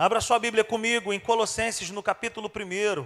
[0.00, 3.04] Abra sua Bíblia comigo em Colossenses, no capítulo 1.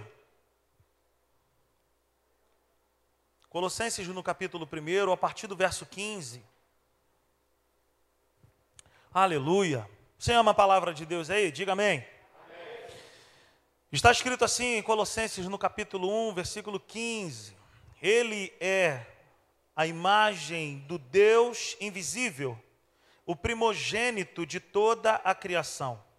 [3.49, 6.43] Colossenses, no capítulo 1, a partir do verso 15.
[9.11, 9.89] Aleluia.
[10.19, 11.51] Você ama a palavra de Deus aí?
[11.51, 12.05] Diga amém.
[13.91, 17.57] Está escrito assim em Colossenses, no capítulo 1, versículo 15:
[17.99, 19.03] Ele é
[19.75, 22.55] a imagem do Deus invisível,
[23.25, 26.12] o primogênito de toda a criação.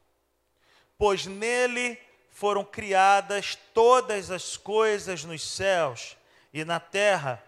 [0.96, 1.98] Pois nele
[2.30, 6.16] foram criadas todas as coisas nos céus
[6.52, 7.42] e na terra,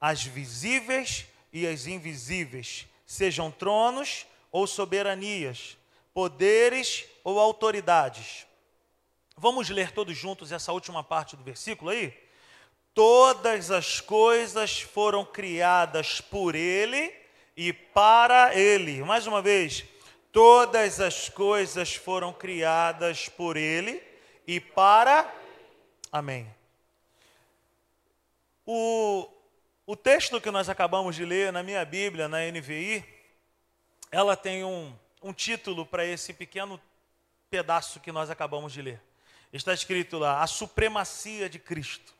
[0.00, 5.76] as visíveis e as invisíveis, sejam tronos ou soberanias,
[6.14, 8.46] poderes ou autoridades.
[9.36, 12.12] Vamos ler todos juntos essa última parte do versículo aí?
[12.94, 17.12] Todas as coisas foram criadas por Ele
[17.56, 19.02] e para Ele.
[19.02, 19.84] Mais uma vez,
[20.32, 24.02] todas as coisas foram criadas por Ele
[24.46, 25.32] e para.
[26.10, 26.52] Amém.
[28.66, 29.28] O,
[29.86, 33.04] o texto que nós acabamos de ler na minha Bíblia, na NVI,
[34.10, 36.80] ela tem um, um título para esse pequeno
[37.48, 39.00] pedaço que nós acabamos de ler.
[39.52, 42.12] Está escrito lá: A Supremacia de Cristo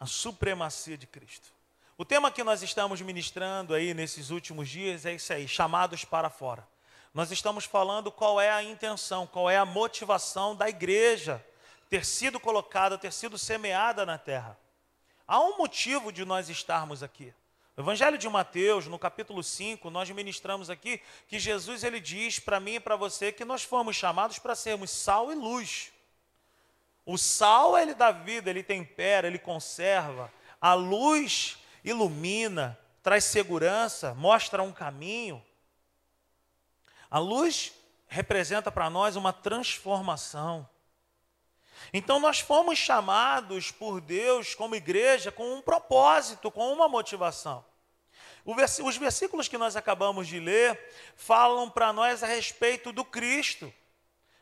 [0.00, 1.52] a supremacia de Cristo.
[1.98, 6.30] O tema que nós estamos ministrando aí nesses últimos dias é isso aí, chamados para
[6.30, 6.66] fora.
[7.12, 11.44] Nós estamos falando qual é a intenção, qual é a motivação da igreja
[11.88, 14.56] ter sido colocada, ter sido semeada na terra.
[15.26, 17.34] Há um motivo de nós estarmos aqui.
[17.76, 22.60] No Evangelho de Mateus, no capítulo 5, nós ministramos aqui que Jesus ele diz para
[22.60, 25.92] mim e para você que nós fomos chamados para sermos sal e luz.
[27.04, 30.32] O sal, ele dá vida, ele tempera, ele conserva.
[30.60, 35.42] A luz ilumina, traz segurança, mostra um caminho.
[37.10, 37.72] A luz
[38.06, 40.68] representa para nós uma transformação.
[41.92, 47.64] Então nós fomos chamados por Deus como igreja com um propósito, com uma motivação.
[48.44, 50.78] Os versículos que nós acabamos de ler
[51.16, 53.72] falam para nós a respeito do Cristo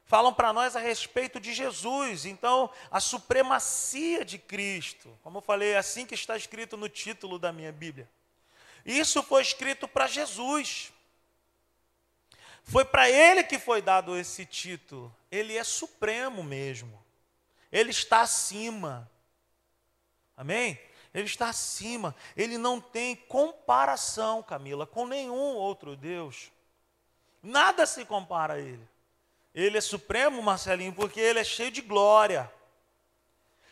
[0.09, 5.17] falam para nós a respeito de Jesus, então a supremacia de Cristo.
[5.23, 8.09] Como eu falei, é assim que está escrito no título da minha Bíblia.
[8.87, 10.91] Isso foi escrito para Jesus.
[12.69, 15.15] Foi para ele que foi dado esse título.
[15.31, 17.03] Ele é supremo mesmo.
[17.73, 19.11] Ele está acima.
[20.37, 20.79] Amém?
[21.15, 22.15] Ele está acima.
[22.37, 26.53] Ele não tem comparação, Camila, com nenhum outro Deus.
[27.43, 28.87] Nada se compara a ele.
[29.55, 32.53] Ele é supremo, Marcelinho, porque ele é cheio de glória.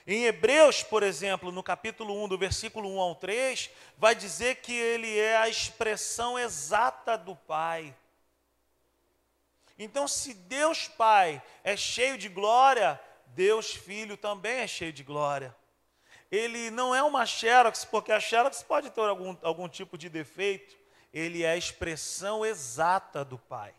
[0.07, 4.73] Em Hebreus, por exemplo, no capítulo 1, do versículo 1 ao 3, vai dizer que
[4.73, 7.95] ele é a expressão exata do Pai.
[9.79, 15.55] Então, se Deus Pai é cheio de glória, Deus Filho também é cheio de glória.
[16.31, 20.77] Ele não é uma xerox, porque a xerox pode ter algum, algum tipo de defeito.
[21.13, 23.75] Ele é a expressão exata do Pai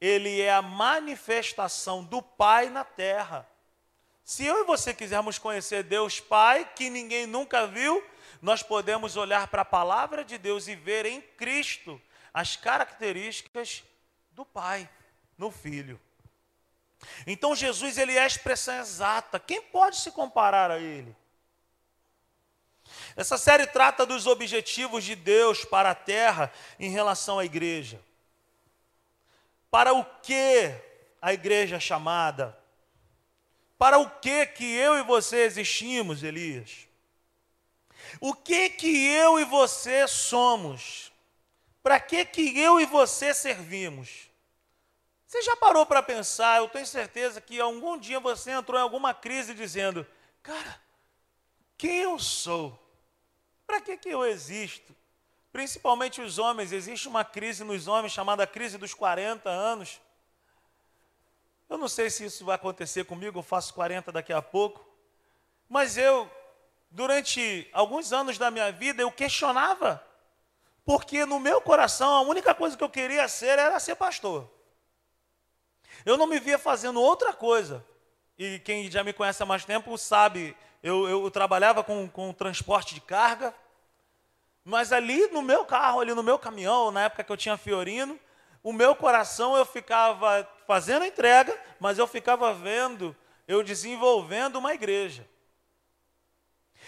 [0.00, 3.48] ele é a manifestação do Pai na terra.
[4.22, 8.04] Se eu e você quisermos conhecer Deus Pai, que ninguém nunca viu,
[8.42, 12.00] nós podemos olhar para a palavra de Deus e ver em Cristo
[12.34, 13.82] as características
[14.36, 14.86] do Pai
[15.38, 15.98] no Filho.
[17.26, 19.40] Então Jesus ele é a expressão exata.
[19.40, 21.16] Quem pode se comparar a ele?
[23.16, 27.98] Essa série trata dos objetivos de Deus para a terra em relação à igreja.
[29.70, 30.70] Para o que
[31.20, 32.56] a igreja é chamada?
[33.78, 36.86] Para o que que eu e você existimos, Elias?
[38.20, 41.10] O que que eu e você somos?
[41.86, 44.28] Para que que eu e você servimos?
[45.24, 46.56] Você já parou para pensar?
[46.56, 50.04] Eu tenho certeza que algum dia você entrou em alguma crise dizendo:
[50.42, 50.80] "Cara,
[51.78, 52.76] quem eu sou?
[53.64, 54.92] Para que que eu existo?
[55.52, 60.00] principalmente os homens, existe uma crise nos homens chamada crise dos 40 anos.
[61.68, 64.84] Eu não sei se isso vai acontecer comigo, eu faço 40 daqui a pouco.
[65.68, 66.28] Mas eu,
[66.90, 70.04] durante alguns anos da minha vida, eu questionava.
[70.86, 74.48] Porque no meu coração, a única coisa que eu queria ser era ser pastor.
[76.04, 77.84] Eu não me via fazendo outra coisa.
[78.38, 82.94] E quem já me conhece há mais tempo sabe, eu, eu trabalhava com, com transporte
[82.94, 83.52] de carga.
[84.64, 88.16] Mas ali no meu carro, ali no meu caminhão, na época que eu tinha Fiorino,
[88.62, 93.16] o meu coração eu ficava fazendo a entrega, mas eu ficava vendo,
[93.48, 95.28] eu desenvolvendo uma igreja.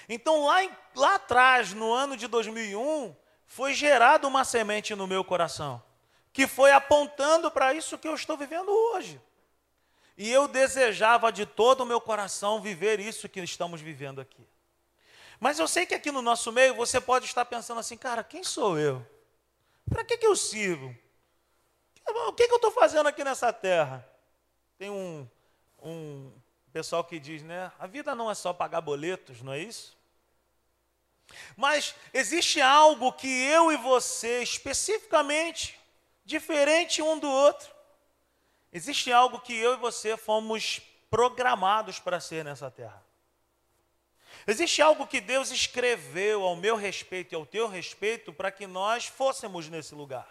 [0.09, 0.59] Então lá,
[0.95, 3.17] lá atrás, no ano de 2001,
[3.49, 5.83] foi gerada uma semente no meu coração.
[6.31, 9.21] que foi apontando para isso que eu estou vivendo hoje.
[10.17, 14.47] E eu desejava de todo o meu coração viver isso que estamos vivendo aqui.
[15.41, 18.45] Mas eu sei que aqui no nosso meio você pode estar pensando assim, cara, quem
[18.45, 19.05] sou eu?
[19.89, 20.95] Para que, que eu sirvo?
[22.07, 24.09] O que, que eu estou fazendo aqui nessa terra?
[24.77, 25.29] Tem um,
[25.83, 26.31] um
[26.73, 27.73] pessoal que diz, né?
[27.81, 29.98] A vida não é só pagar boletos, não é isso?
[31.57, 35.79] Mas existe algo que eu e você, especificamente,
[36.25, 37.69] diferente um do outro,
[38.73, 40.81] existe algo que eu e você fomos
[41.11, 43.03] programados para ser nessa terra.
[44.47, 49.07] Existe algo que Deus escreveu ao meu respeito e ao teu respeito para que nós
[49.07, 50.29] fôssemos nesse lugar,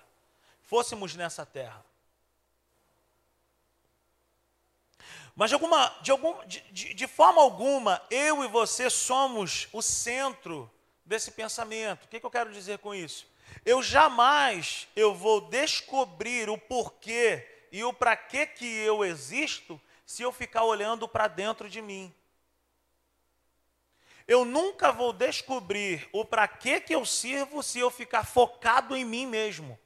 [0.63, 1.85] fôssemos nessa terra.
[5.35, 10.67] Mas de, alguma, de, algum, de, de, forma alguma, eu e você somos o centro
[11.07, 12.03] desse pensamento.
[12.03, 13.25] O que, que eu quero dizer com isso?
[13.65, 20.21] Eu jamais eu vou descobrir o porquê e o para que que eu existo se
[20.21, 22.13] eu ficar olhando para dentro de mim.
[24.27, 29.05] Eu nunca vou descobrir o para que que eu sirvo se eu ficar focado em
[29.05, 29.79] mim mesmo.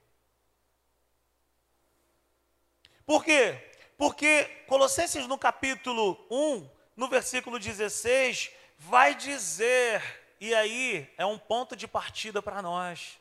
[3.06, 3.74] Por quê?
[3.98, 11.76] Porque Colossenses no capítulo 1, no versículo 16, vai dizer, e aí é um ponto
[11.76, 13.20] de partida para nós.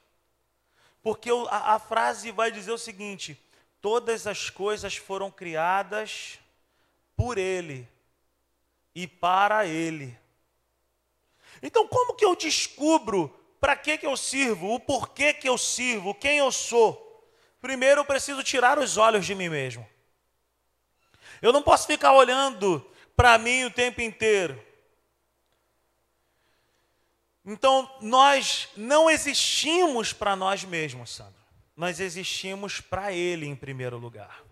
[1.02, 3.38] Porque a, a frase vai dizer o seguinte:
[3.82, 6.38] todas as coisas foram criadas
[7.14, 7.86] por Ele
[8.94, 10.18] e para Ele.
[11.62, 13.28] Então, como que eu descubro
[13.60, 17.06] para que, que eu sirvo, o porquê que eu sirvo, quem eu sou?
[17.60, 19.86] Primeiro, eu preciso tirar os olhos de mim mesmo.
[21.42, 22.84] Eu não posso ficar olhando
[23.14, 24.69] para mim o tempo inteiro.
[27.44, 31.40] Então, nós não existimos para nós mesmos, Sandro.
[31.76, 34.42] Nós existimos para Ele em primeiro lugar.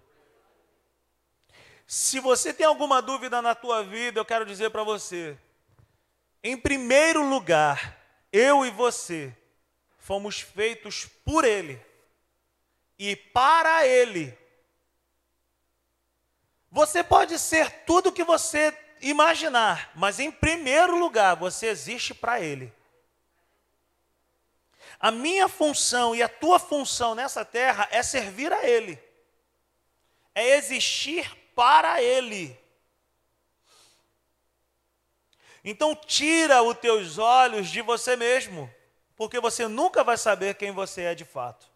[1.87, 5.39] Se você tem alguma dúvida na tua vida, eu quero dizer para você,
[6.43, 7.99] em primeiro lugar,
[8.33, 9.35] eu e você
[9.99, 11.81] fomos feitos por Ele
[12.99, 14.37] e para Ele.
[16.71, 22.41] Você pode ser tudo o que você imaginar, mas em primeiro lugar você existe para
[22.41, 22.73] Ele.
[25.01, 28.99] A minha função e a tua função nessa terra é servir a Ele,
[30.35, 32.59] é existir para Ele.
[35.65, 38.73] Então tira os teus olhos de você mesmo,
[39.15, 41.69] porque você nunca vai saber quem você é de fato.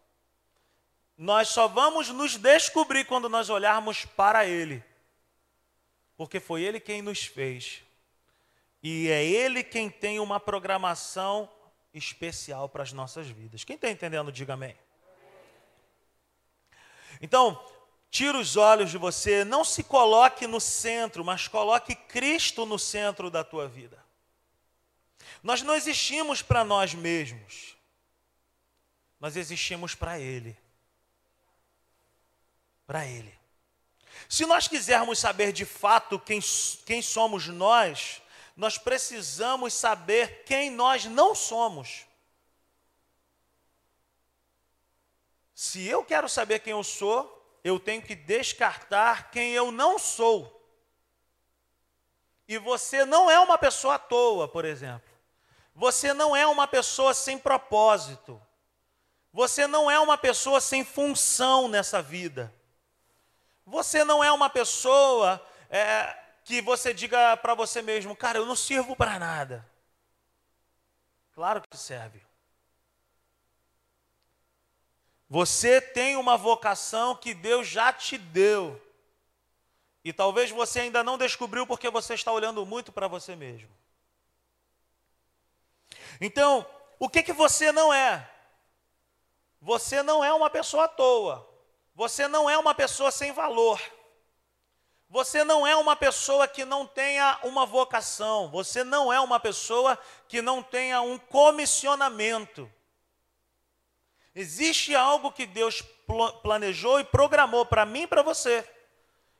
[1.17, 4.83] Nós só vamos nos descobrir quando nós olharmos para Ele.
[6.17, 7.83] Porque foi Ele quem nos fez.
[8.81, 11.49] E é Ele quem tem uma programação
[11.93, 13.63] especial para as nossas vidas.
[13.63, 14.75] Quem está entendendo, diga amém.
[17.21, 17.63] Então,
[18.09, 23.29] tira os olhos de você, não se coloque no centro, mas coloque Cristo no centro
[23.29, 24.03] da tua vida.
[25.41, 27.75] Nós não existimos para nós mesmos,
[29.19, 30.57] nós existimos para Ele
[32.85, 33.33] para Ele.
[34.29, 36.39] Se nós quisermos saber de fato quem,
[36.85, 38.21] quem somos nós,
[38.55, 42.05] nós precisamos saber quem nós não somos.
[45.53, 50.61] Se eu quero saber quem eu sou, eu tenho que descartar quem eu não sou.
[52.47, 55.09] E você não é uma pessoa à toa, por exemplo.
[55.73, 58.41] Você não é uma pessoa sem propósito.
[59.31, 62.53] Você não é uma pessoa sem função nessa vida.
[63.65, 68.55] Você não é uma pessoa é, que você diga para você mesmo, cara, eu não
[68.55, 69.67] sirvo para nada.
[71.33, 72.21] Claro que serve.
[75.29, 78.79] Você tem uma vocação que Deus já te deu.
[80.03, 83.69] E talvez você ainda não descobriu porque você está olhando muito para você mesmo.
[86.19, 86.65] Então,
[86.99, 88.29] o que que você não é?
[89.61, 91.49] Você não é uma pessoa à toa.
[91.95, 93.81] Você não é uma pessoa sem valor.
[95.13, 98.49] Você não é uma pessoa que não tenha uma vocação.
[98.49, 99.95] Você não é uma pessoa
[100.27, 102.67] que não tenha um comissionamento.
[104.33, 105.83] Existe algo que Deus
[106.41, 108.67] planejou e programou para mim e para você.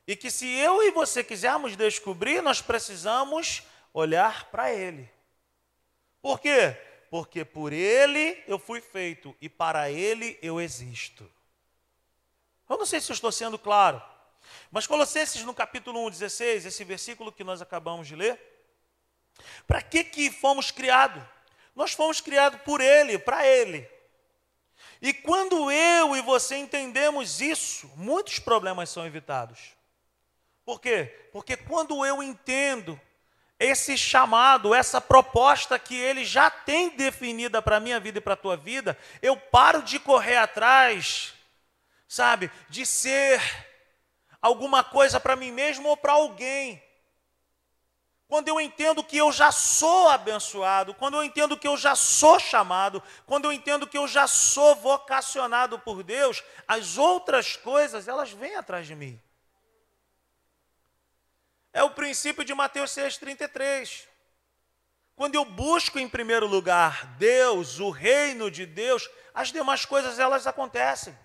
[0.06, 5.10] E que se eu e você quisermos descobrir, nós precisamos olhar para Ele.
[6.22, 6.78] Por quê?
[7.10, 11.28] Porque por Ele eu fui feito e para Ele eu existo.
[12.70, 14.00] Eu não sei se eu estou sendo claro,
[14.72, 18.40] mas Colossenses no capítulo 1, 16, esse versículo que nós acabamos de ler,
[19.68, 21.24] para que que fomos criados?
[21.76, 23.90] Nós fomos criados por Ele, para Ele.
[25.02, 29.76] E quando eu e você entendemos isso, muitos problemas são evitados.
[30.66, 31.28] Por quê?
[31.32, 33.00] Porque quando eu entendo
[33.60, 38.34] esse chamado, essa proposta que ele já tem definida para a minha vida e para
[38.34, 41.34] a tua vida, eu paro de correr atrás,
[42.08, 43.42] sabe, de ser
[44.44, 46.84] alguma coisa para mim mesmo ou para alguém.
[48.28, 52.38] Quando eu entendo que eu já sou abençoado, quando eu entendo que eu já sou
[52.40, 58.32] chamado, quando eu entendo que eu já sou vocacionado por Deus, as outras coisas, elas
[58.32, 59.22] vêm atrás de mim.
[61.72, 64.08] É o princípio de Mateus 6,33.
[65.16, 70.46] Quando eu busco em primeiro lugar Deus, o reino de Deus, as demais coisas elas
[70.48, 71.18] acontecem.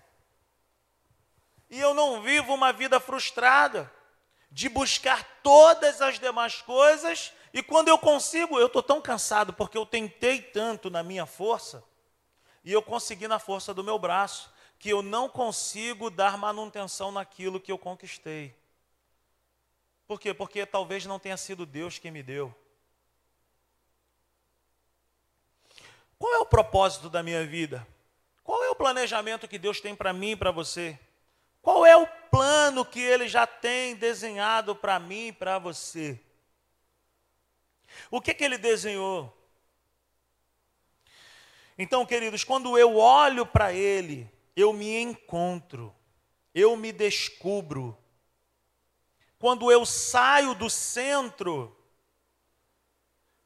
[1.69, 3.91] E eu não vivo uma vida frustrada
[4.51, 9.77] de buscar todas as demais coisas, e quando eu consigo, eu estou tão cansado porque
[9.77, 11.83] eu tentei tanto na minha força,
[12.63, 17.59] e eu consegui na força do meu braço, que eu não consigo dar manutenção naquilo
[17.59, 18.55] que eu conquistei.
[20.07, 20.33] Por quê?
[20.33, 22.55] Porque talvez não tenha sido Deus quem me deu.
[26.17, 27.85] Qual é o propósito da minha vida?
[28.43, 30.99] Qual é o planejamento que Deus tem para mim e para você?
[31.61, 36.19] Qual é o plano que Ele já tem desenhado para mim e para você?
[38.09, 39.35] O que, que Ele desenhou?
[41.77, 45.95] Então, queridos, quando eu olho para Ele, eu me encontro,
[46.53, 47.97] eu me descubro,
[49.37, 51.73] quando eu saio do centro,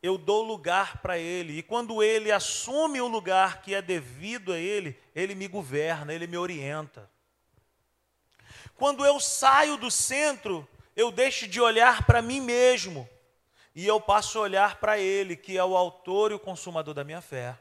[0.02, 1.60] eu dou lugar para Ele.
[1.60, 6.26] E quando Ele assume o lugar que é devido a Ele, Ele me governa, Ele
[6.26, 7.10] me orienta.
[8.76, 13.10] Quando eu saio do centro, eu deixo de olhar para mim mesmo
[13.76, 17.04] e eu passo a olhar para Ele, que é o autor e o consumador da
[17.04, 17.58] minha fé.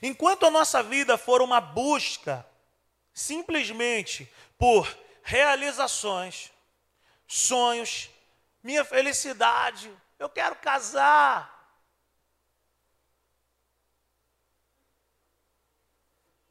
[0.00, 2.46] Enquanto a nossa vida for uma busca
[3.12, 4.86] simplesmente por
[5.22, 6.50] realizações,
[7.26, 8.10] sonhos,
[8.62, 9.90] minha felicidade.
[10.18, 11.50] Eu quero casar.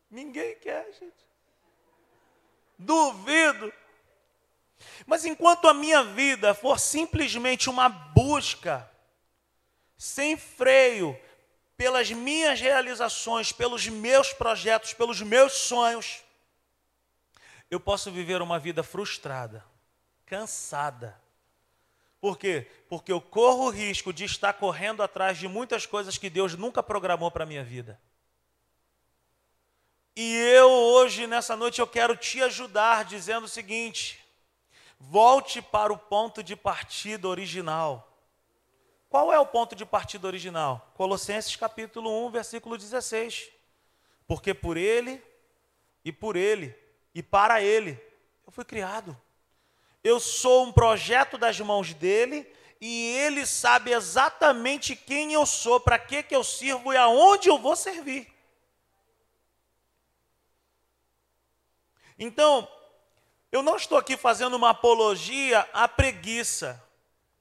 [0.10, 1.31] Ninguém quer, gente.
[2.82, 3.72] Duvido.
[5.06, 8.90] Mas enquanto a minha vida for simplesmente uma busca,
[9.98, 11.18] sem freio,
[11.78, 16.24] pelas minhas realizações, pelos meus projetos, pelos meus sonhos,
[17.70, 19.64] eu posso viver uma vida frustrada,
[20.26, 21.20] cansada.
[22.20, 22.68] Por quê?
[22.90, 26.82] Porque eu corro o risco de estar correndo atrás de muitas coisas que Deus nunca
[26.84, 28.00] programou para a minha vida.
[30.16, 34.20] E eu hoje, nessa noite, eu quero te ajudar dizendo o seguinte:
[35.00, 38.08] volte para o ponto de partida original.
[39.10, 40.92] Qual é o ponto de partida original?
[40.96, 43.50] Colossenses capítulo 1, versículo 16.
[44.26, 45.22] Porque por ele
[46.06, 46.82] e por ele
[47.14, 48.00] e para Ele.
[48.46, 49.18] Eu fui criado.
[50.04, 52.48] Eu sou um projeto das mãos dele
[52.80, 57.60] e ele sabe exatamente quem eu sou, para que, que eu sirvo e aonde eu
[57.60, 58.28] vou servir.
[62.24, 62.68] Então,
[63.52, 66.80] eu não estou aqui fazendo uma apologia à preguiça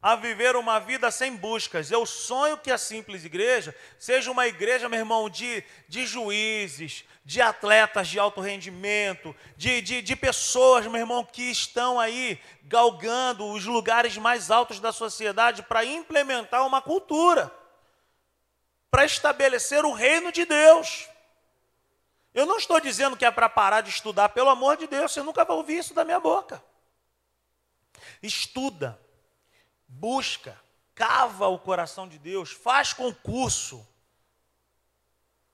[0.01, 1.91] a viver uma vida sem buscas.
[1.91, 7.43] Eu sonho que a simples igreja seja uma igreja, meu irmão, de, de juízes, de
[7.43, 13.67] atletas de alto rendimento, de, de, de pessoas, meu irmão, que estão aí galgando os
[13.67, 17.53] lugares mais altos da sociedade para implementar uma cultura,
[18.91, 21.07] para estabelecer o reino de Deus.
[22.33, 25.23] Eu não estou dizendo que é para parar de estudar, pelo amor de Deus, você
[25.23, 26.63] nunca vai ouvir isso da minha boca.
[28.23, 29.01] Estuda
[29.91, 30.59] busca,
[30.95, 33.87] cava o coração de Deus, faz concurso.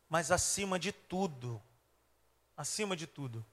[0.08, 1.60] Mas acima de tudo,
[2.56, 3.44] acima de tudo,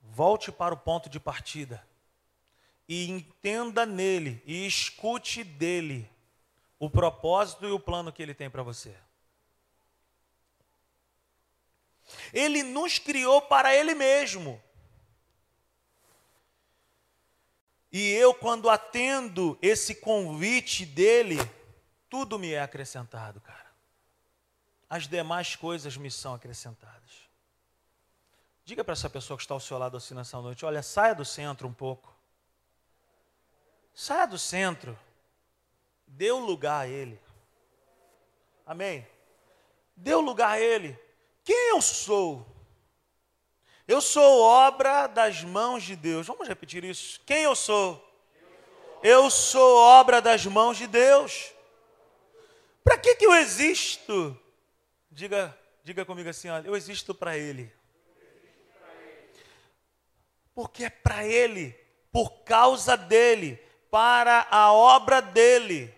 [0.00, 1.86] volte para o ponto de partida
[2.88, 6.10] e entenda nele e escute dele
[6.78, 8.96] o propósito e o plano que ele tem para você.
[12.32, 14.62] Ele nos criou para ele mesmo.
[17.92, 21.36] E eu, quando atendo esse convite dele,
[22.10, 23.72] tudo me é acrescentado, cara.
[24.90, 27.28] As demais coisas me são acrescentadas.
[28.64, 31.24] Diga para essa pessoa que está ao seu lado assim nessa noite: olha, saia do
[31.24, 32.12] centro um pouco.
[33.94, 34.98] Saia do centro.
[36.06, 37.20] Dê o lugar a ele.
[38.66, 39.06] Amém?
[39.94, 40.98] Dê o lugar a ele.
[41.44, 42.46] Quem eu sou?
[43.86, 46.26] Eu sou obra das mãos de Deus.
[46.26, 47.20] Vamos repetir isso.
[47.26, 48.02] Quem eu sou?
[49.02, 51.52] Eu sou obra das mãos de Deus.
[52.82, 54.36] Para que, que eu existo?
[55.10, 57.70] Diga Diga comigo assim, olha, eu existo para Ele.
[60.54, 61.78] Porque é para Ele,
[62.10, 65.94] por causa dEle, para a obra dEle.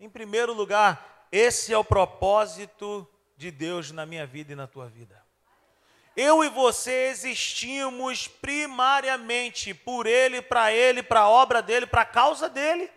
[0.00, 3.08] Em primeiro lugar, esse é o propósito
[3.42, 5.20] de Deus na minha vida e na tua vida.
[6.14, 12.06] Eu e você existimos primariamente por Ele, para Ele, para a obra dEle, para a
[12.06, 12.88] causa dEle.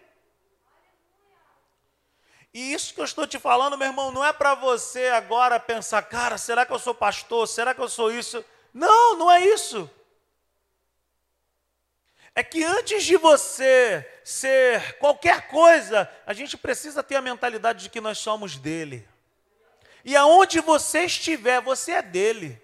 [2.54, 6.04] E isso que eu estou te falando, meu irmão, não é para você agora pensar,
[6.04, 7.48] cara, será que eu sou pastor?
[7.48, 8.46] Será que eu sou isso?
[8.72, 9.90] Não, não é isso.
[12.36, 17.90] É que antes de você ser qualquer coisa, a gente precisa ter a mentalidade de
[17.90, 19.08] que nós somos dele.
[20.06, 22.62] E aonde você estiver, você é dele.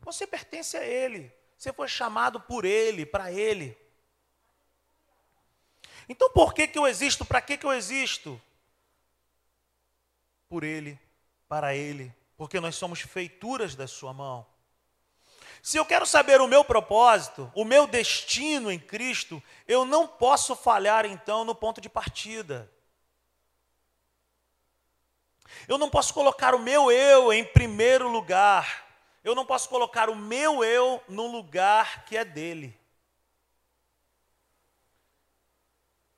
[0.00, 1.34] Você pertence a ele.
[1.58, 3.76] Você foi chamado por ele, para ele.
[6.08, 7.24] Então por que, que eu existo?
[7.24, 8.40] Para que, que eu existo?
[10.48, 10.96] Por Ele,
[11.48, 14.46] para Ele, porque nós somos feituras da Sua mão.
[15.60, 20.54] Se eu quero saber o meu propósito, o meu destino em Cristo, eu não posso
[20.54, 22.70] falhar então no ponto de partida.
[25.68, 28.86] Eu não posso colocar o meu eu em primeiro lugar.
[29.22, 32.78] Eu não posso colocar o meu eu no lugar que é dele.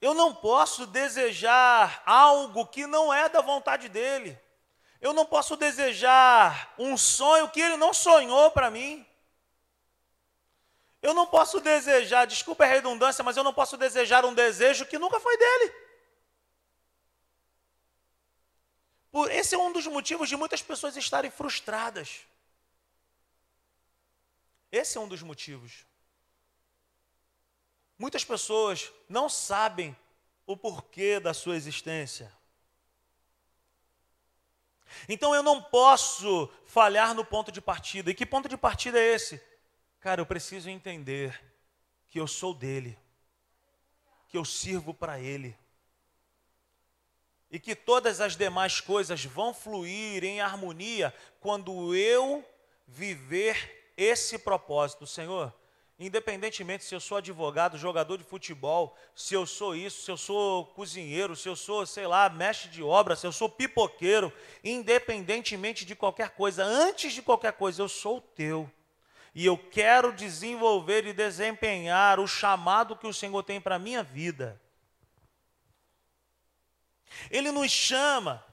[0.01, 4.39] Eu não posso desejar algo que não é da vontade dele.
[5.01, 9.05] Eu não posso desejar um sonho que ele não sonhou para mim.
[11.01, 14.99] Eu não posso desejar, desculpa a redundância, mas eu não posso desejar um desejo que
[14.99, 15.88] nunca foi dele.
[19.11, 22.21] Por, esse é um dos motivos de muitas pessoas estarem frustradas.
[24.71, 25.87] Esse é um dos motivos.
[27.99, 29.97] Muitas pessoas não sabem
[30.47, 32.33] o porquê da sua existência.
[35.09, 38.11] Então eu não posso falhar no ponto de partida.
[38.11, 39.43] E que ponto de partida é esse?
[40.01, 41.39] Cara, eu preciso entender
[42.09, 42.99] que eu sou dele,
[44.29, 45.57] que eu sirvo para ele.
[47.51, 52.45] E que todas as demais coisas vão fluir em harmonia quando eu
[52.87, 55.53] viver esse propósito, Senhor.
[55.99, 60.67] Independentemente se eu sou advogado, jogador de futebol, se eu sou isso, se eu sou
[60.67, 64.33] cozinheiro, se eu sou, sei lá, mestre de obra, se eu sou pipoqueiro,
[64.63, 68.71] independentemente de qualquer coisa, antes de qualquer coisa, eu sou teu.
[69.35, 74.03] E eu quero desenvolver e desempenhar o chamado que o Senhor tem para a minha
[74.03, 74.61] vida.
[77.31, 78.45] Ele nos chama,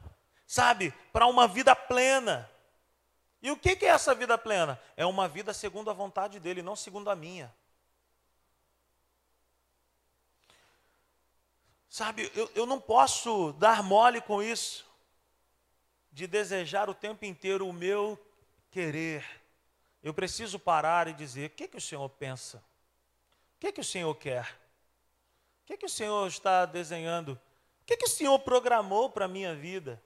[0.46, 2.50] sabe, para uma vida plena.
[3.42, 4.80] E o que é essa vida plena?
[4.98, 7.54] É uma vida segundo a vontade dele, não segundo a minha.
[11.88, 14.86] Sabe, eu, eu não posso dar mole com isso,
[16.12, 18.20] de desejar o tempo inteiro o meu
[18.70, 19.26] querer.
[20.04, 22.58] Eu preciso parar e dizer: o que, que o Senhor pensa?
[23.56, 24.46] O que, que o Senhor quer?
[25.64, 27.40] O que, que o Senhor está desenhando?
[27.86, 30.02] O que, que o Senhor programou para a minha vida?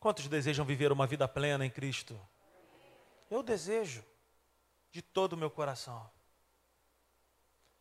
[0.00, 2.20] Quantos desejam viver uma vida plena em Cristo?
[3.30, 4.04] Eu desejo,
[4.90, 6.10] de todo o meu coração.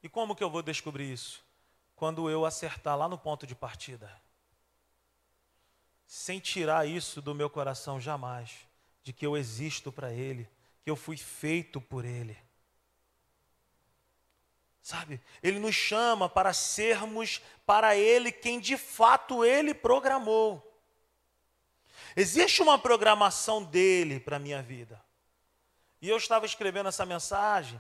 [0.04, 1.44] E como que eu vou descobrir isso?
[1.96, 4.22] Quando eu acertar lá no ponto de partida.
[6.06, 8.56] Sem tirar isso do meu coração jamais,
[9.02, 10.48] de que eu existo para Ele,
[10.84, 12.38] que eu fui feito por Ele.
[14.82, 15.22] Sabe?
[15.44, 20.66] Ele nos chama para sermos para Ele quem de fato Ele programou.
[22.16, 25.02] Existe uma programação dele para a minha vida.
[26.02, 27.80] E eu estava escrevendo essa mensagem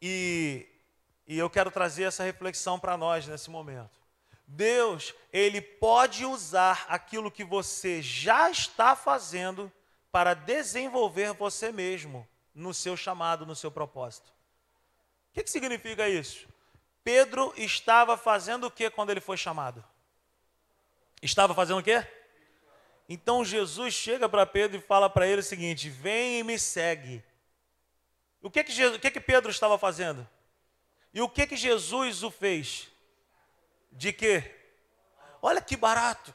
[0.00, 0.66] e,
[1.26, 4.00] e eu quero trazer essa reflexão para nós nesse momento.
[4.46, 9.72] Deus, Ele pode usar aquilo que você já está fazendo
[10.12, 14.32] para desenvolver você mesmo no seu chamado, no seu propósito.
[15.36, 16.48] Que, que significa isso?
[17.04, 19.84] Pedro estava fazendo o que quando ele foi chamado?
[21.20, 22.06] Estava fazendo o quê?
[23.06, 27.22] Então Jesus chega para Pedro e fala para ele o seguinte: Vem e me segue.
[28.40, 30.26] O que que, Jesus, o que que Pedro estava fazendo?
[31.12, 32.88] E o que que Jesus o fez?
[33.92, 34.54] De quê?
[35.42, 36.34] Olha que barato.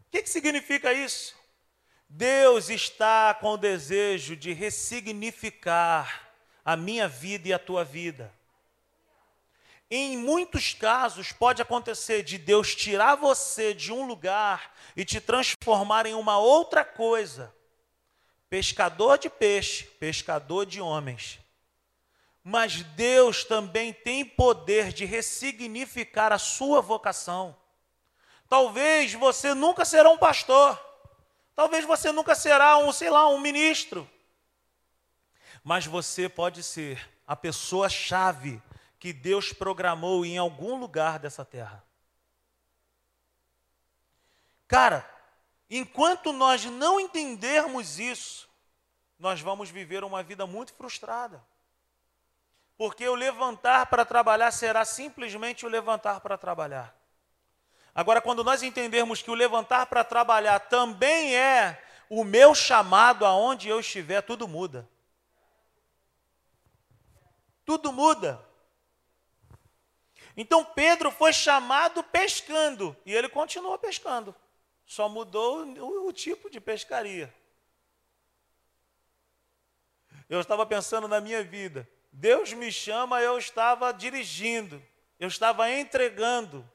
[0.00, 1.34] O que, que significa isso?
[2.06, 6.23] Deus está com o desejo de ressignificar
[6.64, 8.32] a minha vida e a tua vida.
[9.90, 16.06] Em muitos casos pode acontecer de Deus tirar você de um lugar e te transformar
[16.06, 17.54] em uma outra coisa.
[18.48, 21.38] Pescador de peixe, pescador de homens.
[22.42, 27.56] Mas Deus também tem poder de ressignificar a sua vocação.
[28.48, 30.78] Talvez você nunca será um pastor.
[31.54, 34.08] Talvez você nunca será um, sei lá, um ministro.
[35.64, 38.62] Mas você pode ser a pessoa chave
[38.98, 41.82] que Deus programou em algum lugar dessa terra.
[44.68, 45.08] Cara,
[45.70, 48.48] enquanto nós não entendermos isso,
[49.18, 51.42] nós vamos viver uma vida muito frustrada.
[52.76, 56.94] Porque o levantar para trabalhar será simplesmente o levantar para trabalhar.
[57.94, 63.68] Agora, quando nós entendermos que o levantar para trabalhar também é o meu chamado aonde
[63.68, 64.88] eu estiver, tudo muda.
[67.64, 68.44] Tudo muda.
[70.36, 74.34] Então Pedro foi chamado pescando e ele continuou pescando.
[74.84, 77.32] Só mudou o, o tipo de pescaria.
[80.28, 81.88] Eu estava pensando na minha vida.
[82.12, 84.82] Deus me chama, eu estava dirigindo,
[85.18, 86.68] eu estava entregando.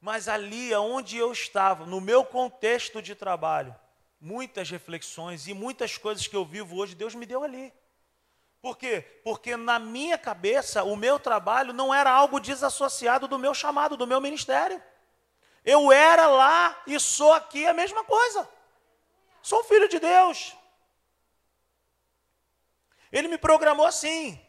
[0.00, 3.74] Mas ali onde eu estava, no meu contexto de trabalho,
[4.20, 7.72] muitas reflexões e muitas coisas que eu vivo hoje, Deus me deu ali.
[8.60, 9.02] Por quê?
[9.22, 14.06] Porque na minha cabeça, o meu trabalho não era algo desassociado do meu chamado, do
[14.06, 14.82] meu ministério.
[15.64, 18.48] Eu era lá e sou aqui a mesma coisa.
[19.42, 20.56] Sou filho de Deus.
[23.12, 24.40] Ele me programou assim.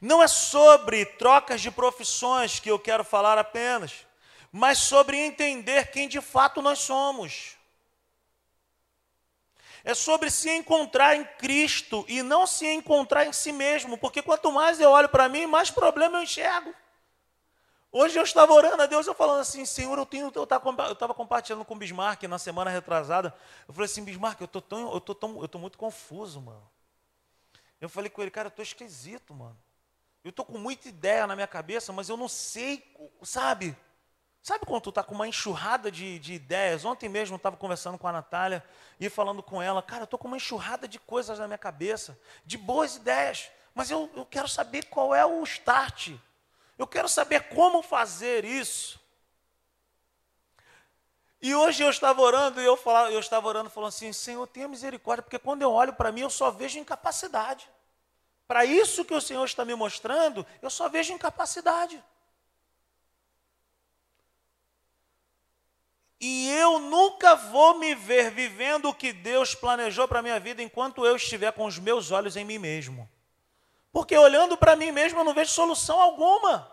[0.00, 4.06] Não é sobre trocas de profissões que eu quero falar apenas,
[4.52, 7.57] mas sobre entender quem de fato nós somos.
[9.84, 14.50] É sobre se encontrar em Cristo e não se encontrar em si mesmo, porque quanto
[14.52, 16.74] mais eu olho para mim, mais problema eu enxergo.
[17.90, 21.64] Hoje eu estava orando a Deus, eu falando assim, Senhor, eu tenho, eu estava compartilhando
[21.64, 23.34] com o Bismarck na semana retrasada.
[23.66, 26.70] Eu falei assim, Bismarck, eu estou tão, eu tão, eu muito confuso, mano.
[27.80, 29.56] Eu falei com ele, cara, eu estou esquisito, mano.
[30.22, 32.84] Eu estou com muita ideia na minha cabeça, mas eu não sei,
[33.22, 33.74] sabe?
[34.42, 36.84] Sabe quando tu está com uma enxurrada de, de ideias?
[36.84, 38.64] Ontem mesmo eu estava conversando com a Natália
[38.98, 42.18] e falando com ela, cara, eu estou com uma enxurrada de coisas na minha cabeça,
[42.44, 46.12] de boas ideias, mas eu, eu quero saber qual é o start.
[46.78, 48.98] Eu quero saber como fazer isso.
[51.40, 54.66] E hoje eu estava orando e eu, falava, eu estava orando falando assim, Senhor, tenha
[54.66, 57.68] misericórdia, porque quando eu olho para mim eu só vejo incapacidade.
[58.46, 62.02] Para isso que o Senhor está me mostrando, eu só vejo incapacidade.
[66.20, 70.62] E eu nunca vou me ver vivendo o que Deus planejou para a minha vida
[70.62, 73.08] enquanto eu estiver com os meus olhos em mim mesmo.
[73.92, 76.70] Porque olhando para mim mesmo eu não vejo solução alguma.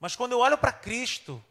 [0.00, 1.42] Mas quando eu olho para Cristo,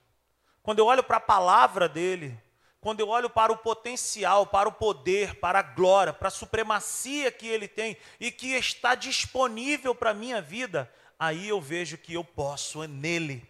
[0.64, 2.38] quando eu olho para a palavra dele,
[2.82, 7.32] quando eu olho para o potencial, para o poder, para a glória, para a supremacia
[7.32, 12.16] que ele tem e que está disponível para a minha vida, aí eu vejo que
[12.16, 13.48] eu posso, é nele.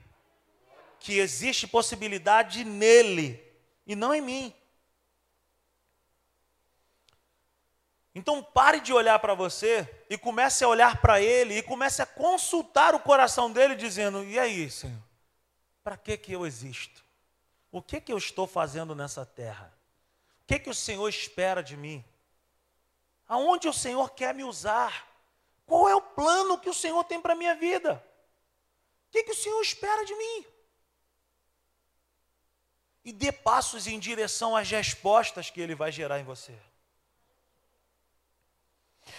[1.02, 3.44] Que existe possibilidade nele
[3.86, 4.56] e não em mim.
[8.16, 12.06] Então pare de olhar para você e comece a olhar para ele e comece a
[12.06, 15.02] consultar o coração dele dizendo: "E aí, Senhor?
[15.84, 17.04] Para que que eu existo?
[17.72, 19.74] O que que eu estou fazendo nessa terra?
[20.44, 22.04] O que que o Senhor espera de mim?
[23.28, 25.08] Aonde o Senhor quer me usar?
[25.66, 28.06] Qual é o plano que o Senhor tem para minha vida?
[29.08, 30.46] O que, que o Senhor espera de mim?
[33.04, 36.56] E dê passos em direção às respostas que Ele vai gerar em você.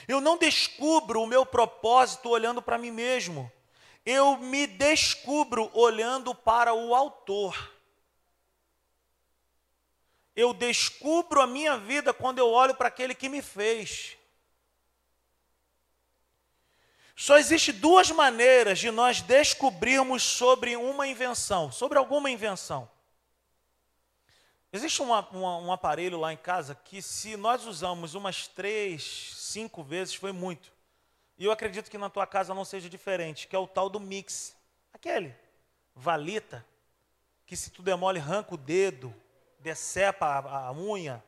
[0.07, 3.51] Eu não descubro o meu propósito olhando para mim mesmo.
[4.05, 7.73] Eu me descubro olhando para o Autor.
[10.35, 14.17] Eu descubro a minha vida quando eu olho para aquele que me fez.
[17.15, 22.91] Só existe duas maneiras de nós descobrirmos sobre uma invenção, sobre alguma invenção.
[24.73, 29.83] Existe uma, uma, um aparelho lá em casa que, se nós usamos umas três, cinco
[29.83, 30.73] vezes, foi muito.
[31.37, 34.01] E eu acredito que na tua casa não seja diferente, que é o tal do
[34.01, 34.57] mix.
[34.93, 35.35] Aquele,
[35.95, 36.65] valita,
[37.45, 39.15] que se tu demole, arranca o dedo,
[39.59, 41.23] decepa a, a unha.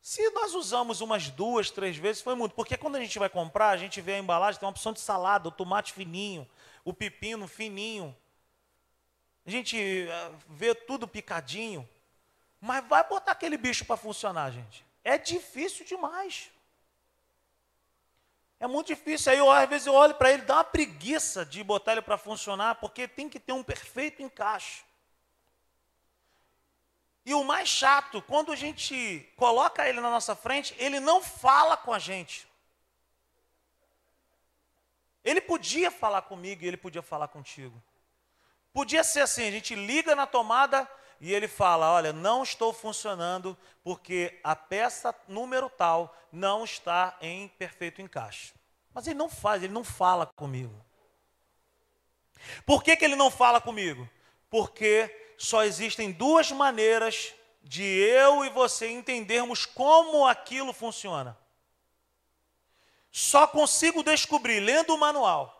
[0.00, 2.54] Se nós usamos umas duas, três vezes, foi muito.
[2.54, 5.00] Porque quando a gente vai comprar, a gente vê a embalagem, tem uma opção de
[5.00, 6.48] salada, o tomate fininho,
[6.84, 8.16] o pepino fininho.
[9.44, 11.86] A gente eh, vê tudo picadinho.
[12.60, 14.84] Mas vai botar aquele bicho para funcionar, gente.
[15.04, 16.50] É difícil demais.
[18.58, 19.32] É muito difícil.
[19.32, 22.16] Aí, eu, às vezes, eu olho para ele, dá uma preguiça de botar ele para
[22.16, 24.84] funcionar, porque tem que ter um perfeito encaixe.
[27.24, 31.76] E o mais chato, quando a gente coloca ele na nossa frente, ele não fala
[31.76, 32.48] com a gente.
[35.24, 37.82] Ele podia falar comigo e ele podia falar contigo.
[38.72, 40.88] Podia ser assim: a gente liga na tomada
[41.20, 47.48] e ele fala: Olha, não estou funcionando porque a peça número tal não está em
[47.48, 48.52] perfeito encaixe.
[48.92, 50.84] Mas ele não faz, ele não fala comigo.
[52.64, 54.08] Por que, que ele não fala comigo?
[54.48, 61.36] Porque só existem duas maneiras de eu e você entendermos como aquilo funciona.
[63.10, 65.52] Só consigo descobrir lendo o manual.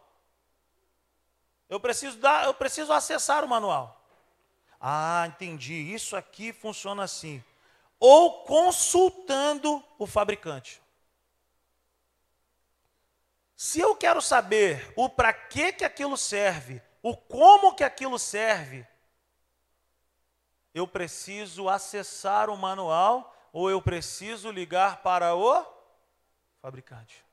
[1.69, 3.96] Eu preciso dar, eu preciso acessar o manual.
[4.81, 5.75] Ah, entendi.
[5.75, 7.43] Isso aqui funciona assim.
[7.99, 10.81] Ou consultando o fabricante.
[13.57, 18.87] Se eu quero saber o para que que aquilo serve, o como que aquilo serve,
[20.75, 25.65] eu preciso acessar o manual ou eu preciso ligar para o
[26.61, 27.26] fabricante.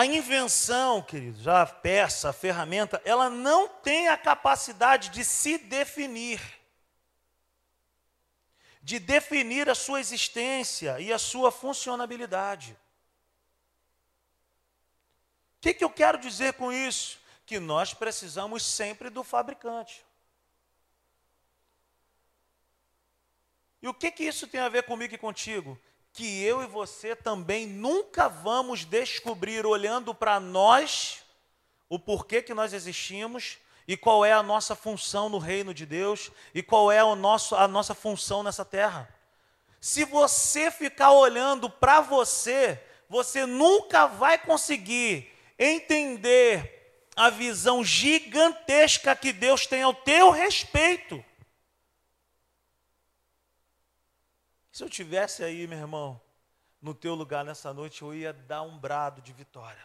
[0.00, 6.40] A invenção, queridos, a peça, a ferramenta, ela não tem a capacidade de se definir,
[8.80, 12.74] de definir a sua existência e a sua funcionabilidade.
[15.58, 17.20] O que, que eu quero dizer com isso?
[17.44, 20.02] Que nós precisamos sempre do fabricante.
[23.82, 25.78] E o que, que isso tem a ver comigo e contigo?
[26.12, 31.22] Que eu e você também nunca vamos descobrir, olhando para nós,
[31.88, 36.30] o porquê que nós existimos e qual é a nossa função no reino de Deus
[36.54, 39.12] e qual é o nosso, a nossa função nessa terra.
[39.80, 46.80] Se você ficar olhando para você, você nunca vai conseguir entender
[47.16, 51.24] a visão gigantesca que Deus tem ao teu respeito.
[54.80, 56.18] Se eu tivesse aí, meu irmão,
[56.80, 59.82] no teu lugar nessa noite, eu ia dar um brado de vitória.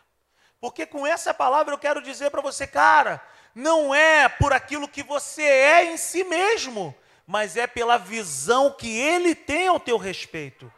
[0.58, 3.22] Porque com essa palavra eu quero dizer para você, cara,
[3.54, 6.96] não é por aquilo que você é em si mesmo,
[7.28, 10.72] mas é pela visão que ele tem ao teu respeito.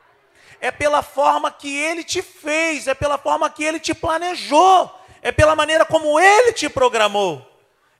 [0.59, 5.31] É pela forma que ele te fez, é pela forma que ele te planejou, é
[5.31, 7.47] pela maneira como ele te programou,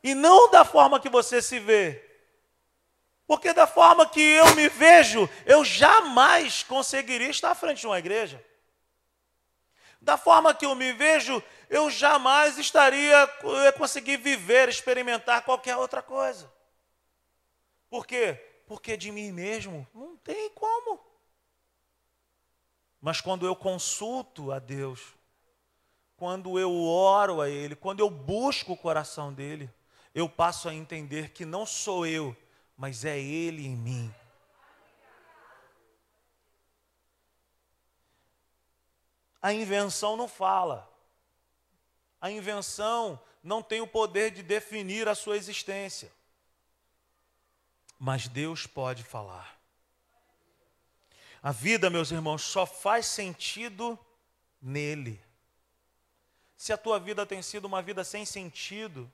[0.04, 2.07] e não da forma que você se vê.
[3.28, 8.00] Porque da forma que eu me vejo, eu jamais conseguiria estar à frente de uma
[8.00, 8.44] igreja.
[10.00, 16.02] Da forma que eu me vejo, eu jamais estaria eu conseguir viver, experimentar qualquer outra
[16.02, 16.50] coisa.
[17.90, 18.36] Por quê?
[18.66, 21.06] Porque de mim mesmo não tem como.
[23.02, 25.02] Mas quando eu consulto a Deus,
[26.16, 29.70] quando eu oro a Ele, quando eu busco o coração dele,
[30.16, 32.36] eu passo a entender que não sou eu
[32.78, 34.14] mas é Ele em mim.
[39.42, 40.88] A invenção não fala.
[42.22, 46.12] A invenção não tem o poder de definir a sua existência.
[47.98, 49.58] Mas Deus pode falar.
[51.42, 53.98] A vida, meus irmãos, só faz sentido
[54.62, 55.24] nele.
[56.56, 59.12] Se a tua vida tem sido uma vida sem sentido,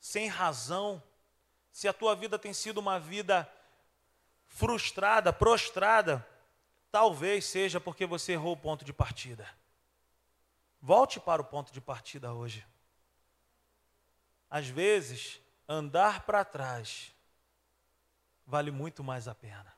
[0.00, 1.02] sem razão,
[1.78, 3.48] se a tua vida tem sido uma vida
[4.48, 6.28] frustrada, prostrada,
[6.90, 9.48] talvez seja porque você errou o ponto de partida.
[10.82, 12.66] Volte para o ponto de partida hoje.
[14.50, 17.14] Às vezes, andar para trás
[18.44, 19.72] vale muito mais a pena.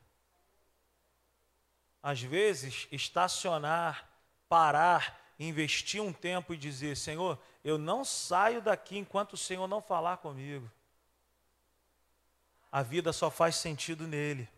[2.03, 4.09] Às vezes, estacionar,
[4.49, 9.83] parar, investir um tempo e dizer: Senhor, eu não saio daqui enquanto o Senhor não
[9.83, 10.73] falar comigo
[12.71, 14.49] a vida só faz sentido nele.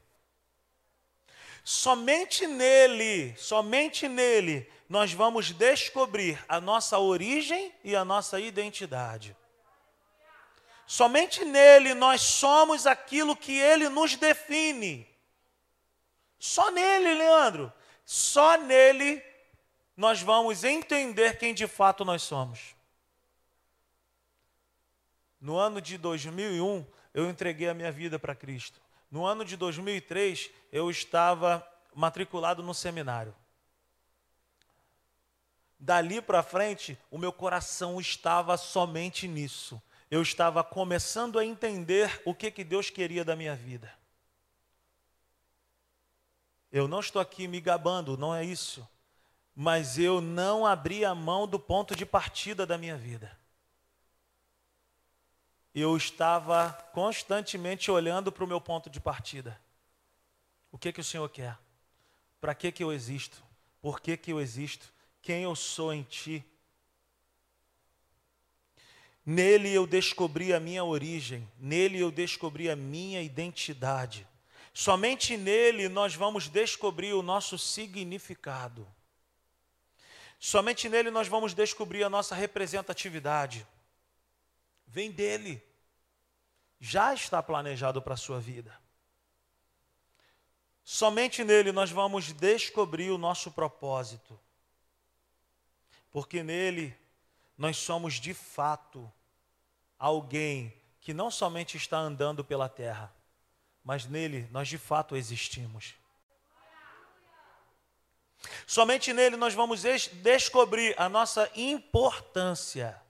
[1.64, 9.36] Somente nele, somente nele, nós vamos descobrir a nossa origem e a nossa identidade.
[10.86, 15.08] Somente nele nós somos aquilo que ele nos define.
[16.38, 17.72] Só nele, Leandro,
[18.04, 19.22] só nele
[19.96, 22.74] nós vamos entender quem de fato nós somos.
[25.40, 28.80] No ano de 2001, eu entreguei a minha vida para Cristo.
[29.10, 33.34] No ano de 2003, eu estava matriculado no seminário.
[35.78, 39.82] Dali para frente, o meu coração estava somente nisso.
[40.10, 43.92] Eu estava começando a entender o que, que Deus queria da minha vida.
[46.70, 48.88] Eu não estou aqui me gabando, não é isso.
[49.54, 53.41] Mas eu não abri a mão do ponto de partida da minha vida
[55.74, 59.58] eu estava constantemente olhando para o meu ponto de partida.
[60.70, 61.58] O que que o Senhor quer?
[62.40, 63.42] Para que que eu existo?
[63.80, 64.92] Por que que eu existo?
[65.20, 66.44] Quem eu sou em ti?
[69.24, 74.26] Nele eu descobri a minha origem, nele eu descobri a minha identidade.
[74.74, 78.86] Somente nele nós vamos descobrir o nosso significado.
[80.40, 83.64] Somente nele nós vamos descobrir a nossa representatividade.
[84.92, 85.66] Vem dele.
[86.78, 88.78] Já está planejado para a sua vida.
[90.84, 94.38] Somente nele nós vamos descobrir o nosso propósito.
[96.10, 96.94] Porque nele
[97.56, 99.10] nós somos de fato
[99.98, 103.14] alguém que não somente está andando pela terra,
[103.82, 105.94] mas nele nós de fato existimos.
[108.66, 113.00] Somente nele nós vamos descobrir a nossa importância.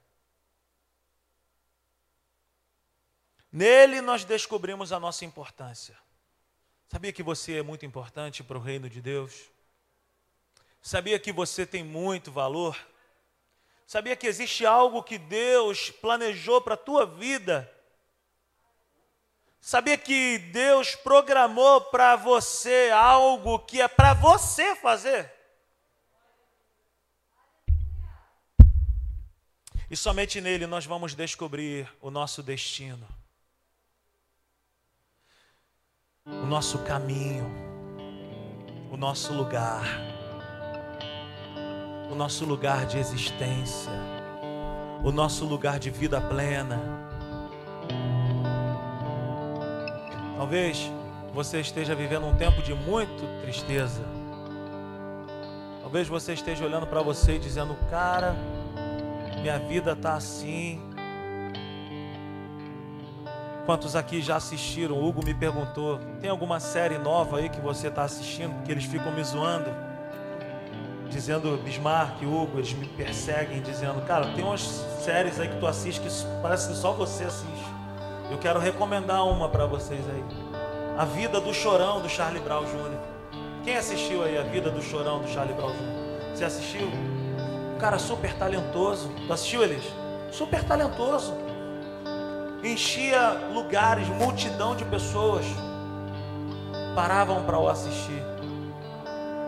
[3.52, 5.96] Nele nós descobrimos a nossa importância.
[6.88, 9.50] Sabia que você é muito importante para o reino de Deus?
[10.80, 12.76] Sabia que você tem muito valor?
[13.86, 17.70] Sabia que existe algo que Deus planejou para a tua vida?
[19.60, 25.30] Sabia que Deus programou para você algo que é para você fazer?
[29.88, 33.06] E somente nele nós vamos descobrir o nosso destino,
[36.24, 37.50] o nosso caminho,
[38.92, 39.82] o nosso lugar,
[42.10, 43.90] o nosso lugar de existência,
[45.02, 46.80] o nosso lugar de vida plena.
[50.36, 50.92] Talvez
[51.34, 54.04] você esteja vivendo um tempo de muito tristeza.
[55.80, 58.36] Talvez você esteja olhando para você e dizendo: Cara,
[59.40, 60.91] minha vida está assim.
[63.64, 64.96] Quantos aqui já assistiram?
[64.96, 68.52] O Hugo me perguntou: tem alguma série nova aí que você está assistindo?
[68.54, 69.70] Porque eles ficam me zoando,
[71.08, 74.62] dizendo Bismarck, Hugo, eles me perseguem, dizendo: Cara, tem umas
[75.00, 76.08] séries aí que tu assiste que
[76.42, 77.72] parece que só você assiste.
[78.30, 80.24] Eu quero recomendar uma para vocês aí.
[80.98, 82.98] A Vida do Chorão, do Charlie Brown Jr.
[83.62, 86.34] Quem assistiu aí a Vida do Chorão, do Charlie Brown Jr.?
[86.34, 86.88] Você assistiu?
[86.88, 89.08] Um cara super talentoso.
[89.26, 89.84] Tu assistiu, Elis?
[90.32, 91.51] Super talentoso.
[92.62, 95.44] Enchia lugares, multidão de pessoas
[96.94, 98.22] paravam para o assistir.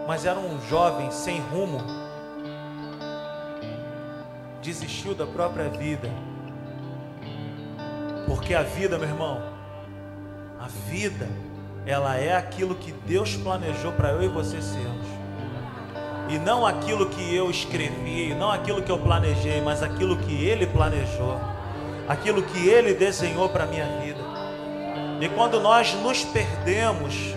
[0.07, 1.79] Mas era um jovem sem rumo.
[4.62, 6.11] Desistiu da própria vida
[8.27, 9.40] porque a vida, meu irmão,
[10.59, 11.29] a vida,
[11.87, 15.07] ela é aquilo que Deus planejou para eu e você sermos.
[16.29, 20.66] E não aquilo que eu escrevi, não aquilo que eu planejei, mas aquilo que Ele
[20.66, 21.38] planejou,
[22.09, 24.21] aquilo que Ele desenhou para a minha vida.
[25.21, 27.35] E quando nós nos perdemos,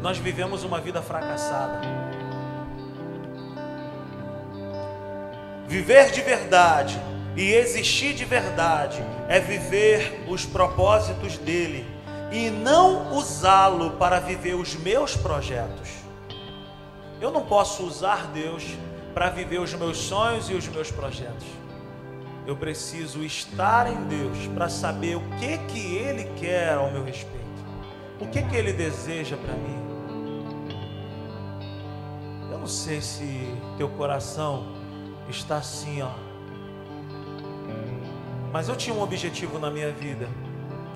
[0.00, 1.80] nós vivemos uma vida fracassada.
[5.66, 7.00] Viver de verdade
[7.36, 11.86] e existir de verdade é viver os propósitos dele
[12.32, 15.88] e não usá-lo para viver os meus projetos.
[17.20, 18.64] Eu não posso usar Deus
[19.14, 21.59] para viver os meus sonhos e os meus projetos.
[22.50, 27.38] Eu preciso estar em Deus para saber o que que ele quer ao meu respeito.
[28.20, 29.78] O que que ele deseja para mim?
[32.50, 34.66] Eu não sei se teu coração
[35.28, 36.10] está assim, ó
[38.52, 40.28] mas eu tinha um objetivo na minha vida,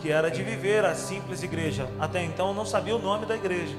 [0.01, 1.89] que era de viver a simples igreja.
[2.01, 3.77] Até então eu não sabia o nome da igreja.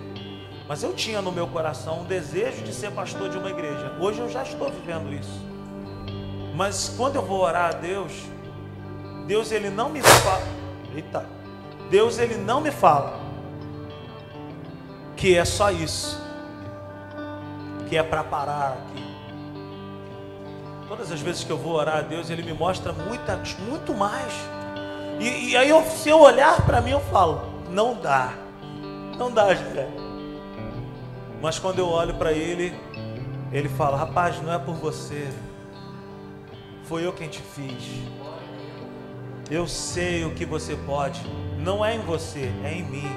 [0.66, 3.98] Mas eu tinha no meu coração um desejo de ser pastor de uma igreja.
[4.00, 5.55] Hoje eu já estou vivendo isso.
[6.56, 8.12] Mas quando eu vou orar a Deus,
[9.28, 10.44] Deus ele não me fala.
[10.96, 11.26] Eita.
[11.90, 13.26] Deus ele não me fala
[15.16, 16.22] que é só isso.
[17.88, 19.04] Que é para parar aqui.
[20.88, 24.34] Todas as vezes que eu vou orar a Deus, Ele me mostra muita, muito mais.
[25.20, 28.34] E, e aí, eu, se eu olhar para mim, eu falo: não dá,
[29.18, 29.88] não dá, José.
[31.42, 32.74] Mas quando eu olho para Ele,
[33.52, 35.30] Ele fala: rapaz, não é por você,
[36.88, 37.84] foi eu quem te fiz.
[39.50, 41.22] Eu sei o que você pode,
[41.60, 43.16] não é em você, é em mim.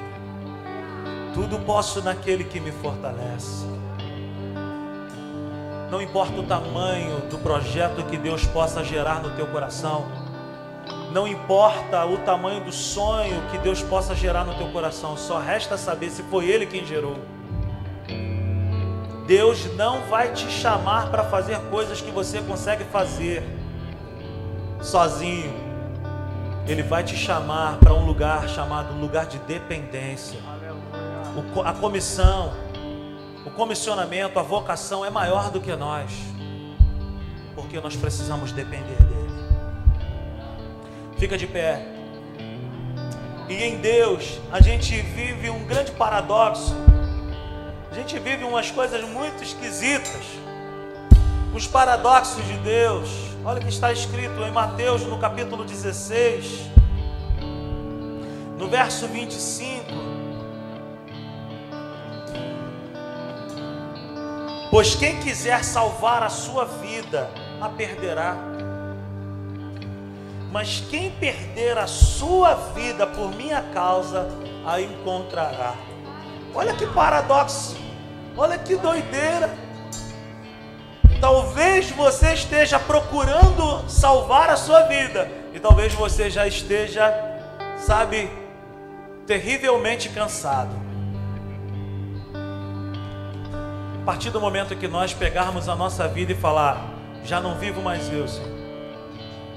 [1.34, 3.66] Tudo posso naquele que me fortalece.
[5.90, 10.06] Não importa o tamanho do projeto que Deus possa gerar no teu coração.
[11.12, 15.16] Não importa o tamanho do sonho que Deus possa gerar no teu coração.
[15.16, 17.16] Só resta saber se foi Ele quem gerou.
[19.26, 23.57] Deus não vai te chamar para fazer coisas que você consegue fazer
[24.80, 25.52] sozinho.
[26.66, 30.38] Ele vai te chamar para um lugar chamado lugar de dependência.
[31.64, 32.52] a comissão
[33.48, 36.12] o comissionamento, a vocação é maior do que nós,
[37.54, 39.48] porque nós precisamos depender dEle.
[41.16, 41.82] Fica de pé.
[43.48, 46.74] E em Deus a gente vive um grande paradoxo.
[47.90, 50.26] A gente vive umas coisas muito esquisitas.
[51.54, 53.27] Os paradoxos de Deus.
[53.48, 56.68] Olha o que está escrito em Mateus no capítulo 16,
[58.58, 59.86] no verso 25.
[64.70, 68.36] Pois quem quiser salvar a sua vida, a perderá.
[70.52, 74.28] Mas quem perder a sua vida por minha causa,
[74.66, 75.72] a encontrará.
[76.54, 77.78] Olha que paradoxo.
[78.36, 79.67] Olha que doideira.
[81.20, 85.28] Talvez você esteja procurando salvar a sua vida.
[85.52, 87.12] E talvez você já esteja,
[87.76, 88.30] sabe,
[89.26, 90.70] terrivelmente cansado.
[94.00, 96.82] A partir do momento que nós pegarmos a nossa vida e falar:
[97.24, 98.48] Já não vivo mais eu, Senhor,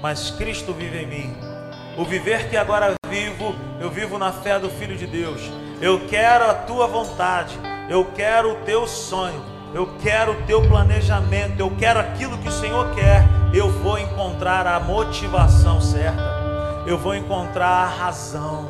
[0.01, 1.37] mas Cristo vive em mim.
[1.97, 5.41] O viver que agora vivo, eu vivo na fé do Filho de Deus.
[5.81, 7.57] Eu quero a tua vontade,
[7.89, 9.43] eu quero o teu sonho,
[9.73, 13.23] eu quero o teu planejamento, eu quero aquilo que o Senhor quer.
[13.53, 16.21] Eu vou encontrar a motivação certa,
[16.85, 18.69] eu vou encontrar a razão.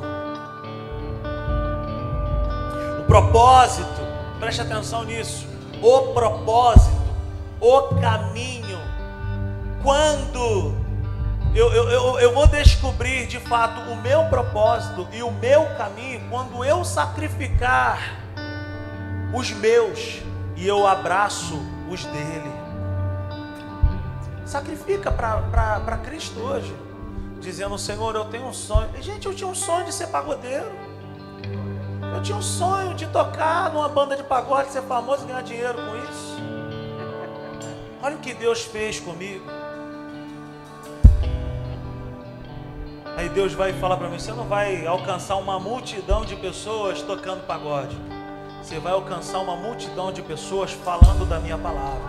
[3.00, 4.02] O propósito,
[4.40, 5.48] preste atenção nisso.
[5.82, 7.02] O propósito,
[7.60, 8.80] o caminho,
[9.84, 10.76] quando
[11.54, 16.22] eu, eu, eu, eu vou descobrir de fato o meu propósito e o meu caminho
[16.30, 18.22] quando eu sacrificar
[19.34, 20.21] os meus
[20.62, 21.60] e eu abraço
[21.90, 22.52] os dele.
[24.46, 26.76] Sacrifica para Cristo hoje,
[27.40, 28.88] dizendo: Senhor, eu tenho um sonho.
[29.02, 30.72] Gente, eu tinha um sonho de ser pagodeiro.
[32.14, 35.74] Eu tinha um sonho de tocar numa banda de pagode, ser famoso e ganhar dinheiro
[35.74, 36.38] com isso.
[38.04, 39.46] Olha o que Deus fez comigo.
[43.18, 47.48] Aí Deus vai falar para mim: você não vai alcançar uma multidão de pessoas tocando
[47.48, 47.98] pagode.
[48.62, 52.00] Você vai alcançar uma multidão de pessoas falando da minha palavra.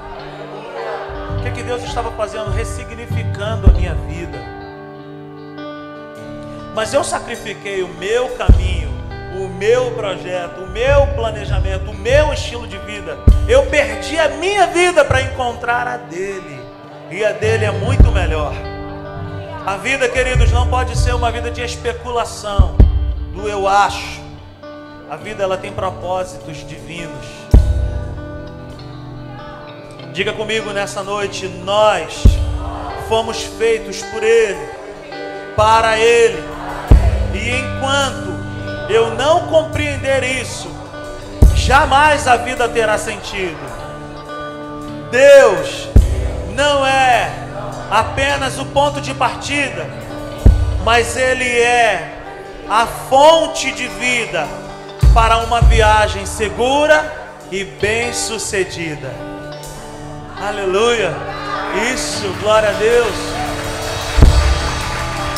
[1.38, 2.50] O que, que Deus estava fazendo?
[2.50, 4.38] Ressignificando a minha vida.
[6.74, 8.90] Mas eu sacrifiquei o meu caminho,
[9.34, 13.18] o meu projeto, o meu planejamento, o meu estilo de vida.
[13.48, 16.60] Eu perdi a minha vida para encontrar a dele.
[17.10, 18.52] E a dele é muito melhor.
[19.66, 22.76] A vida, queridos, não pode ser uma vida de especulação,
[23.34, 24.21] do eu acho.
[25.12, 27.26] A vida ela tem propósitos divinos.
[30.10, 32.22] Diga comigo nessa noite, nós
[33.10, 34.66] fomos feitos por ele,
[35.54, 36.42] para ele.
[37.34, 40.70] E enquanto eu não compreender isso,
[41.56, 43.60] jamais a vida terá sentido.
[45.10, 45.88] Deus
[46.54, 47.30] não é
[47.90, 49.86] apenas o ponto de partida,
[50.82, 52.16] mas ele é
[52.66, 54.61] a fonte de vida
[55.12, 57.04] para uma viagem segura
[57.50, 59.12] e bem-sucedida.
[60.40, 61.14] Aleluia!
[61.92, 63.14] Isso, glória a Deus.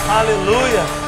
[0.08, 1.03] Aleluia!